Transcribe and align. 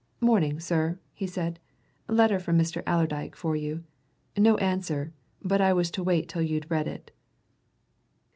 "Morning, 0.19 0.59
sir," 0.59 0.97
he 1.13 1.27
said. 1.27 1.59
"Letter 2.07 2.39
from 2.39 2.57
Mr. 2.57 2.81
Allerdyke 2.87 3.35
for 3.35 3.55
you. 3.55 3.83
No 4.35 4.57
answer, 4.57 5.13
but 5.43 5.61
I 5.61 5.73
was 5.73 5.91
to 5.91 6.01
wait 6.01 6.27
till 6.27 6.41
you'd 6.41 6.71
read 6.71 6.87
it." 6.87 7.11